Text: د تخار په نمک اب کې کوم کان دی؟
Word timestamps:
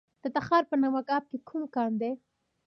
د 0.23 0.25
تخار 0.35 0.63
په 0.69 0.75
نمک 0.83 1.07
اب 1.15 1.23
کې 1.29 1.37
کوم 1.47 1.63
کان 1.75 1.91
دی؟ 2.01 2.11